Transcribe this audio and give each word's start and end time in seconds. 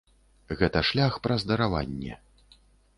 Гэта 0.61 0.83
шлях 0.89 1.19
праз 1.29 1.47
дараванне. 1.53 2.13